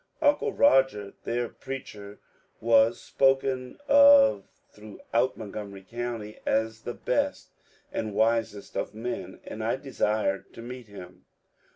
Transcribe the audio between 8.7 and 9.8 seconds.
of men, and I